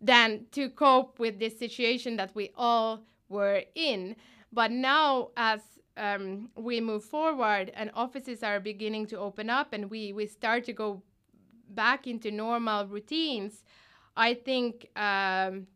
than 0.00 0.46
to 0.50 0.68
cope 0.68 1.20
with 1.20 1.38
this 1.38 1.56
situation 1.56 2.16
that 2.16 2.34
we 2.34 2.50
all 2.56 3.04
were 3.28 3.62
in. 3.76 4.16
But 4.52 4.70
now, 4.70 5.30
as 5.36 5.60
um, 5.96 6.50
we 6.56 6.80
move 6.80 7.04
forward 7.04 7.70
and 7.74 7.90
offices 7.94 8.42
are 8.42 8.60
beginning 8.60 9.06
to 9.08 9.18
open 9.18 9.50
up 9.50 9.72
and 9.72 9.90
we, 9.90 10.12
we 10.12 10.26
start 10.26 10.64
to 10.64 10.72
go 10.72 11.02
back 11.70 12.06
into 12.06 12.30
normal 12.30 12.86
routines, 12.86 13.64
I 14.16 14.34
think 14.34 14.88
um, 14.96 15.66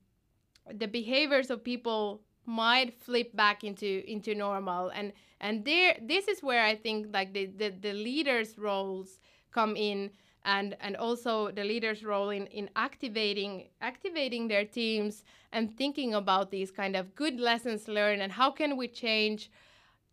the 0.73 0.89
behaviors 0.89 1.51
of 1.51 1.65
people 1.65 2.23
might 2.45 2.95
flip 3.03 3.35
back 3.35 3.65
into 3.65 4.09
into 4.09 4.35
normal. 4.35 4.91
And 4.91 5.13
and 5.41 5.65
there 5.65 5.97
this 6.01 6.29
is 6.29 6.43
where 6.43 6.65
i 6.65 6.75
think 6.75 7.09
like 7.13 7.33
the 7.35 7.47
the, 7.47 7.71
the 7.71 7.93
leaders 7.93 8.57
roles 8.59 9.19
come 9.53 9.77
in 9.77 10.11
and 10.47 10.77
and 10.81 10.97
also 10.97 11.51
the 11.51 11.65
leaders 11.65 12.03
role 12.05 12.31
in 12.31 12.47
in 12.47 12.71
activating 12.77 13.69
activating 13.83 14.49
their 14.49 14.65
teams 14.65 15.25
and 15.53 15.77
thinking 15.77 16.15
about 16.15 16.51
these 16.51 16.71
kind 16.71 16.97
of 16.97 17.15
good 17.15 17.39
lessons 17.39 17.89
learned 17.89 18.23
and 18.23 18.33
how 18.33 18.51
can 18.51 18.77
we 18.77 18.89
change 18.89 19.51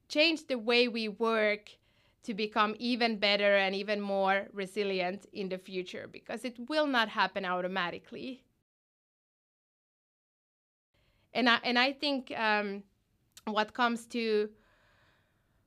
change 0.10 0.48
the 0.48 0.58
way 0.58 0.88
we 0.88 1.08
work 1.08 1.70
to 2.24 2.34
become 2.34 2.76
even 2.80 3.18
better 3.18 3.58
and 3.58 3.76
even 3.76 4.00
more 4.02 4.48
resilient 4.54 5.26
in 5.34 5.50
the 5.50 5.58
future 5.58 6.08
because 6.12 6.46
it 6.46 6.58
will 6.70 6.88
not 6.88 7.10
happen 7.10 7.46
automatically. 7.46 8.44
And 11.34 11.50
I, 11.50 11.60
and 11.64 11.78
I 11.78 11.92
think 11.92 12.32
um, 12.38 12.84
what 13.46 13.74
comes 13.74 14.06
to 14.08 14.50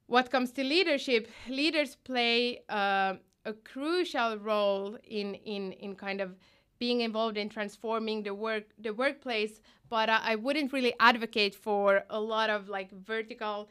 what 0.06 0.30
comes 0.30 0.52
to 0.52 0.62
leadership, 0.62 1.28
leaders 1.48 1.96
play 1.96 2.62
uh, 2.68 3.14
a 3.46 3.52
crucial 3.52 4.36
role 4.38 4.98
in 5.04 5.34
in 5.34 5.72
in 5.72 5.94
kind 5.94 6.20
of 6.20 6.34
being 6.78 7.00
involved 7.00 7.38
in 7.38 7.48
transforming 7.48 8.22
the 8.22 8.34
work 8.34 8.64
the 8.78 8.92
workplace 8.92 9.60
but 9.88 10.10
I, 10.10 10.32
I 10.32 10.34
wouldn't 10.34 10.72
really 10.72 10.94
advocate 11.00 11.54
for 11.54 12.04
a 12.10 12.20
lot 12.20 12.50
of 12.50 12.68
like 12.68 12.90
vertical 12.90 13.68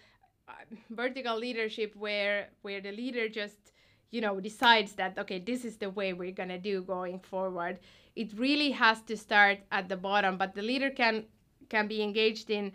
uh, 0.48 0.54
vertical 0.90 1.38
leadership 1.38 1.96
where 1.96 2.50
where 2.62 2.82
the 2.82 2.92
leader 2.92 3.28
just 3.28 3.74
you 4.12 4.22
know 4.22 4.40
decides 4.40 4.94
that 4.94 5.18
okay 5.20 5.40
this 5.40 5.66
is 5.66 5.78
the 5.78 5.90
way 5.90 6.14
we're 6.14 6.32
going 6.32 6.50
to 6.50 6.58
do 6.58 6.82
going 6.82 7.20
forward. 7.20 7.80
It 8.16 8.32
really 8.38 8.72
has 8.72 9.02
to 9.04 9.18
start 9.18 9.60
at 9.72 9.90
the 9.90 9.98
bottom 9.98 10.38
but 10.38 10.56
the 10.56 10.62
leader 10.62 10.90
can 10.90 11.26
can 11.70 11.88
be 11.88 12.02
engaged 12.02 12.50
in 12.50 12.72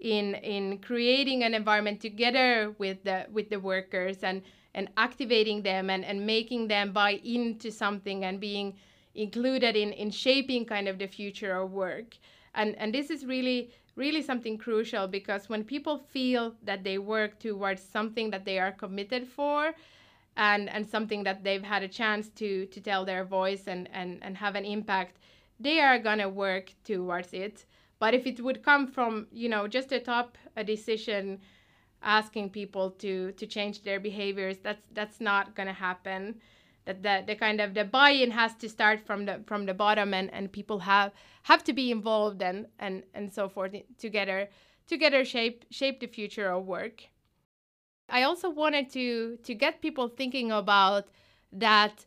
in 0.00 0.34
in 0.36 0.78
creating 0.78 1.42
an 1.42 1.54
environment 1.54 2.00
together 2.00 2.74
with 2.78 3.02
the 3.04 3.26
with 3.30 3.50
the 3.50 3.60
workers 3.60 4.18
and 4.22 4.42
and 4.74 4.88
activating 4.96 5.62
them 5.62 5.90
and 5.90 6.04
and 6.04 6.26
making 6.26 6.68
them 6.68 6.92
buy 6.92 7.20
into 7.24 7.70
something 7.70 8.24
and 8.24 8.40
being 8.40 8.74
included 9.14 9.76
in 9.76 9.92
in 9.92 10.10
shaping 10.10 10.64
kind 10.64 10.88
of 10.88 10.98
the 10.98 11.06
future 11.06 11.54
of 11.60 11.72
work. 11.72 12.16
And 12.54 12.76
and 12.76 12.94
this 12.94 13.10
is 13.10 13.24
really 13.26 13.70
really 13.96 14.22
something 14.22 14.56
crucial 14.56 15.08
because 15.08 15.48
when 15.48 15.64
people 15.64 15.98
feel 15.98 16.54
that 16.62 16.84
they 16.84 16.98
work 16.98 17.38
towards 17.40 17.82
something 17.82 18.30
that 18.30 18.44
they 18.44 18.58
are 18.58 18.72
committed 18.72 19.26
for 19.26 19.74
and 20.36 20.68
and 20.70 20.86
something 20.86 21.24
that 21.24 21.42
they've 21.42 21.64
had 21.64 21.82
a 21.82 21.88
chance 21.88 22.28
to 22.30 22.66
to 22.66 22.80
tell 22.80 23.04
their 23.04 23.24
voice 23.24 23.66
and 23.66 23.88
and 23.92 24.22
and 24.22 24.36
have 24.36 24.54
an 24.54 24.64
impact 24.64 25.18
they 25.60 25.80
are 25.80 25.98
going 25.98 26.18
to 26.18 26.28
work 26.28 26.72
towards 26.84 27.34
it. 27.34 27.64
But 27.98 28.14
if 28.14 28.26
it 28.26 28.40
would 28.40 28.62
come 28.62 28.86
from 28.86 29.26
you 29.32 29.48
know 29.48 29.66
just 29.66 29.92
a 29.92 30.00
top 30.00 30.38
a 30.56 30.62
decision 30.64 31.40
asking 32.02 32.50
people 32.50 32.90
to 32.90 33.32
to 33.32 33.46
change 33.46 33.82
their 33.82 34.00
behaviors 34.00 34.58
that's 34.58 34.86
that's 34.92 35.20
not 35.20 35.54
going 35.54 35.66
to 35.66 35.72
happen. 35.72 36.40
That 36.84 37.02
the, 37.02 37.22
the 37.26 37.34
kind 37.34 37.60
of 37.60 37.74
the 37.74 37.84
buy-in 37.84 38.30
has 38.30 38.54
to 38.56 38.68
start 38.68 39.00
from 39.04 39.26
the 39.26 39.42
from 39.46 39.66
the 39.66 39.74
bottom 39.74 40.14
and 40.14 40.32
and 40.32 40.50
people 40.50 40.78
have 40.78 41.12
have 41.42 41.62
to 41.64 41.72
be 41.72 41.90
involved 41.90 42.42
and 42.42 42.66
and 42.78 43.02
and 43.14 43.32
so 43.32 43.48
forth 43.48 43.74
together 43.98 44.48
together 44.86 45.24
shape 45.24 45.64
shape 45.70 46.00
the 46.00 46.06
future 46.06 46.50
of 46.50 46.66
work. 46.66 47.04
I 48.08 48.22
also 48.22 48.48
wanted 48.48 48.90
to 48.92 49.36
to 49.42 49.54
get 49.54 49.82
people 49.82 50.08
thinking 50.08 50.50
about 50.50 51.08
that 51.52 52.06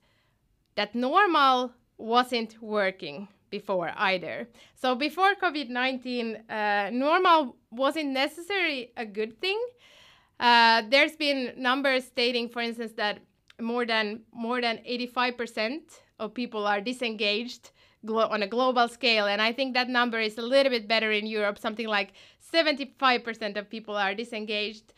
that 0.76 0.96
normal 0.96 1.74
wasn't 1.98 2.62
working 2.62 3.28
before 3.52 3.92
either. 3.98 4.48
So 4.76 4.96
before 4.96 5.36
covid-19 5.36 6.50
uh, 6.50 6.90
normal 6.92 7.56
wasn't 7.70 8.10
necessarily 8.10 8.92
a 8.98 9.06
good 9.06 9.40
thing 9.40 9.60
uh, 10.42 10.84
there's 10.90 11.16
been 11.16 11.54
numbers 11.58 12.06
stating 12.06 12.50
for 12.50 12.62
instance 12.62 12.94
that 12.98 13.20
more 13.62 13.86
than 13.86 14.22
more 14.34 14.60
than 14.62 14.80
85% 14.80 15.82
of 16.20 16.34
people 16.34 16.68
are 16.68 16.82
disengaged 16.82 17.72
on 18.10 18.42
a 18.42 18.48
global 18.48 18.88
scale. 18.88 19.28
And 19.28 19.42
i 19.42 19.54
think 19.54 19.76
that 19.76 19.88
number 19.90 20.20
is 20.20 20.38
a 20.38 20.42
little 20.42 20.72
bit 20.72 20.88
better 20.88 21.12
in 21.12 21.28
europe 21.28 21.60
something 21.60 21.88
like 21.88 22.14
75% 22.54 23.58
of 23.58 23.70
people 23.70 23.96
are 23.96 24.16
disengaged 24.16 24.94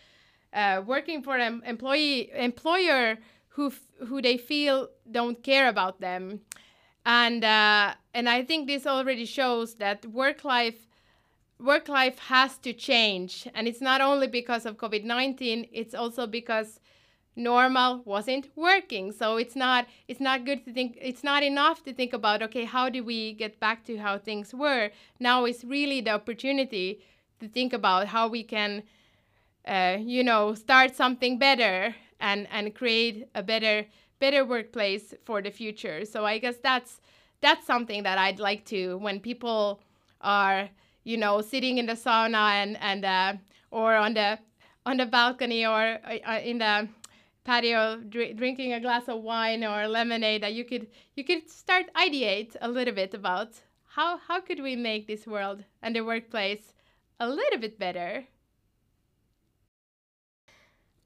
uh, 0.53 0.81
working 0.85 1.21
for 1.21 1.37
an 1.37 1.61
employee 1.65 2.31
employer 2.33 3.17
who 3.49 3.73
who 4.07 4.21
they 4.21 4.37
feel 4.37 4.89
don't 5.11 5.43
care 5.43 5.67
about 5.67 5.99
them. 5.99 6.41
And 7.05 7.43
uh, 7.43 7.93
and 8.13 8.29
i 8.29 8.43
think 8.43 8.67
this 8.67 8.87
already 8.87 9.25
shows 9.25 9.75
that 9.75 10.05
work 10.05 10.45
life 10.45 10.87
work 11.59 11.87
life 11.87 12.19
has 12.19 12.57
to 12.57 12.73
change 12.73 13.47
and 13.53 13.67
it's 13.67 13.81
not 13.81 14.01
only 14.01 14.27
because 14.27 14.65
of 14.65 14.77
covid-19 14.77 15.67
it's 15.71 15.93
also 15.93 16.27
because 16.27 16.79
normal 17.35 18.01
wasn't 18.05 18.49
working. 18.55 19.11
So 19.11 19.37
it's 19.37 19.55
not 19.55 19.87
it's 20.07 20.19
not 20.19 20.45
good 20.45 20.65
to 20.65 20.73
think 20.73 20.97
it's 21.01 21.23
not 21.23 21.43
enough 21.43 21.83
to 21.83 21.93
think 21.93 22.13
about 22.13 22.43
okay 22.43 22.65
how 22.65 22.89
do 22.89 23.03
we 23.03 23.33
get 23.33 23.59
back 23.59 23.83
to 23.85 23.97
how 23.97 24.17
things 24.17 24.53
were? 24.53 24.91
Now 25.19 25.45
is 25.45 25.63
really 25.63 26.01
the 26.01 26.11
opportunity 26.11 27.01
to 27.39 27.47
think 27.47 27.73
about 27.73 28.07
how 28.07 28.27
we 28.27 28.43
can 28.43 28.83
uh, 29.67 29.97
you 29.99 30.23
know 30.23 30.53
start 30.53 30.95
something 30.95 31.39
better 31.39 31.95
and 32.19 32.47
and 32.51 32.75
create 32.75 33.27
a 33.33 33.41
better 33.41 33.85
better 34.19 34.45
workplace 34.45 35.13
for 35.25 35.41
the 35.41 35.51
future. 35.51 36.05
So 36.05 36.25
i 36.25 36.37
guess 36.37 36.57
that's 36.57 37.01
that's 37.41 37.65
something 37.65 38.03
that 38.03 38.17
i'd 38.17 38.39
like 38.39 38.63
to 38.63 38.97
when 38.99 39.19
people 39.19 39.81
are 40.21 40.69
you 41.03 41.17
know 41.17 41.41
sitting 41.41 41.77
in 41.77 41.85
the 41.85 41.93
sauna 41.93 42.51
and 42.51 42.77
and 42.81 43.05
uh, 43.05 43.33
or 43.71 43.95
on 43.95 44.13
the 44.13 44.39
on 44.85 44.97
the 44.97 45.05
balcony 45.05 45.65
or 45.65 45.99
uh, 46.05 46.39
in 46.43 46.59
the 46.59 46.87
patio 47.43 47.97
dr- 47.97 48.35
drinking 48.37 48.73
a 48.73 48.79
glass 48.79 49.07
of 49.07 49.21
wine 49.21 49.63
or 49.63 49.87
lemonade 49.87 50.43
that 50.43 50.53
you 50.53 50.63
could 50.63 50.87
you 51.15 51.23
could 51.23 51.49
start 51.49 51.85
ideate 51.95 52.55
a 52.61 52.69
little 52.69 52.93
bit 52.93 53.13
about 53.13 53.51
how 53.95 54.17
how 54.17 54.39
could 54.39 54.61
we 54.61 54.75
make 54.75 55.07
this 55.07 55.27
world 55.27 55.63
and 55.81 55.95
the 55.95 56.01
workplace 56.01 56.73
a 57.19 57.29
little 57.29 57.59
bit 57.59 57.77
better? 57.77 58.25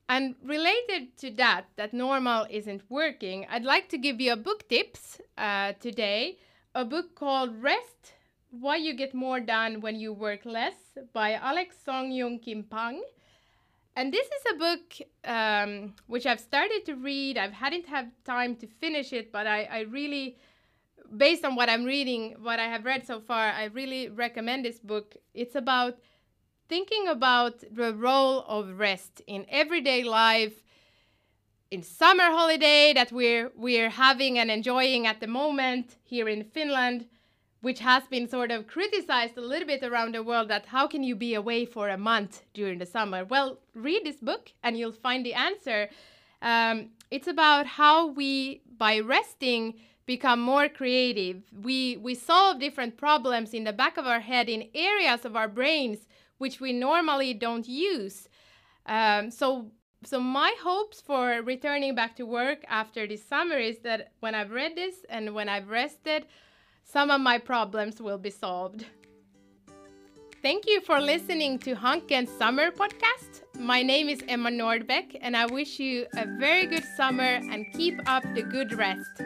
And 0.09 0.35
related 0.41 1.17
to 1.17 1.31
that 1.31 1.65
that 1.75 1.93
normal 1.93 2.47
isn't 2.49 2.81
working 2.89 3.45
i'd 3.49 3.65
like 3.65 3.89
to 3.89 3.97
give 3.97 4.21
you 4.21 4.31
a 4.31 4.37
book 4.37 4.69
tips 4.69 5.19
uh, 5.37 5.73
today 5.81 6.37
a 6.73 6.85
book 6.85 7.13
called 7.13 7.61
rest 7.61 8.13
why 8.49 8.75
you 8.75 8.93
get 8.93 9.13
more 9.13 9.39
done 9.39 9.81
when 9.81 9.99
you 9.99 10.13
work 10.13 10.45
less 10.45 10.75
by 11.13 11.33
alex 11.33 11.75
Soojung-Kim 11.85 12.63
Pang 12.63 13.01
and 13.97 14.13
this 14.13 14.27
is 14.27 14.53
a 14.53 14.57
book 14.59 14.93
um, 15.25 15.95
which 16.05 16.27
I've 16.27 16.39
started 16.39 16.85
to 16.85 16.93
read. 16.93 17.35
I 17.35 17.49
hadn't 17.49 17.87
had 17.87 18.11
time 18.25 18.55
to 18.57 18.67
finish 18.67 19.11
it, 19.11 19.31
but 19.31 19.47
I, 19.47 19.63
I 19.63 19.79
really, 19.89 20.37
based 21.17 21.43
on 21.43 21.55
what 21.55 21.67
I'm 21.67 21.83
reading, 21.83 22.35
what 22.39 22.59
I 22.59 22.65
have 22.65 22.85
read 22.85 23.07
so 23.07 23.19
far, 23.19 23.47
I 23.47 23.63
really 23.73 24.09
recommend 24.09 24.65
this 24.65 24.77
book. 24.77 25.15
It's 25.33 25.55
about 25.55 25.97
thinking 26.69 27.07
about 27.07 27.63
the 27.71 27.95
role 27.95 28.45
of 28.47 28.77
rest 28.77 29.23
in 29.25 29.47
everyday 29.49 30.03
life, 30.03 30.61
in 31.71 31.81
summer 31.81 32.25
holiday 32.25 32.93
that 32.93 33.11
we're 33.11 33.51
we're 33.55 33.89
having 33.89 34.37
and 34.37 34.51
enjoying 34.51 35.07
at 35.07 35.19
the 35.19 35.27
moment 35.27 35.97
here 36.03 36.29
in 36.29 36.43
Finland 36.43 37.07
which 37.61 37.79
has 37.79 38.03
been 38.07 38.27
sort 38.27 38.51
of 38.51 38.67
criticized 38.67 39.37
a 39.37 39.41
little 39.41 39.67
bit 39.67 39.83
around 39.83 40.13
the 40.13 40.23
world 40.23 40.47
that 40.49 40.67
how 40.67 40.87
can 40.87 41.03
you 41.03 41.15
be 41.15 41.33
away 41.33 41.65
for 41.65 41.89
a 41.89 41.97
month 41.97 42.43
during 42.53 42.77
the 42.77 42.85
summer? 42.85 43.25
Well, 43.25 43.59
read 43.73 44.05
this 44.05 44.17
book 44.17 44.51
and 44.63 44.77
you'll 44.77 44.91
find 44.91 45.25
the 45.25 45.33
answer. 45.33 45.89
Um, 46.41 46.89
it's 47.09 47.27
about 47.27 47.65
how 47.65 48.07
we, 48.07 48.61
by 48.77 48.99
resting, 48.99 49.75
become 50.05 50.39
more 50.39 50.69
creative. 50.69 51.43
We, 51.63 51.97
we 51.97 52.15
solve 52.15 52.59
different 52.59 52.97
problems 52.97 53.53
in 53.53 53.63
the 53.63 53.73
back 53.73 53.97
of 53.97 54.05
our 54.05 54.21
head 54.21 54.49
in 54.49 54.69
areas 54.73 55.25
of 55.25 55.35
our 55.35 55.47
brains 55.47 56.07
which 56.37 56.59
we 56.59 56.73
normally 56.73 57.33
don't 57.33 57.67
use. 57.67 58.29
Um, 58.85 59.31
so, 59.31 59.71
so 60.03 60.19
my 60.19 60.53
hopes 60.61 61.01
for 61.01 61.41
returning 61.41 61.95
back 61.95 62.15
to 62.17 62.25
work 62.25 62.63
after 62.67 63.07
this 63.07 63.25
summer 63.25 63.57
is 63.57 63.79
that 63.79 64.11
when 64.19 64.35
I've 64.35 64.51
read 64.51 64.75
this 64.75 64.95
and 65.09 65.33
when 65.33 65.49
I've 65.49 65.69
rested, 65.69 66.25
some 66.87 67.11
of 67.11 67.19
my 67.19 67.37
problems 67.37 68.01
will 68.01 68.17
be 68.17 68.29
solved. 68.29 68.85
Thank 70.41 70.65
you 70.67 70.79
for 70.81 71.01
listening 71.01 71.59
to 71.59 71.75
Hanken's 71.75 72.31
Summer 72.37 72.71
Podcast. 72.71 73.41
My 73.59 73.83
name 73.83 74.07
is 74.07 74.23
Emma 74.27 74.49
Nordbäck, 74.49 75.17
and 75.19 75.35
I 75.35 75.47
wish 75.47 75.79
you 75.79 76.05
a 76.15 76.25
very 76.39 76.65
good 76.65 76.85
summer 76.95 77.41
and 77.51 77.65
keep 77.73 77.99
up 78.05 78.23
the 78.35 78.43
good 78.43 78.73
rest. 78.73 79.21